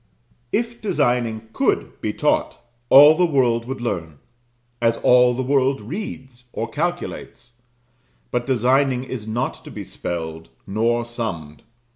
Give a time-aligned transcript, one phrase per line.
[0.51, 2.57] If designing could be taught,
[2.89, 4.17] all the world would learn:
[4.81, 7.51] as all the world reads or calculates.
[8.31, 11.61] But designing is not to be spelled, nor summed.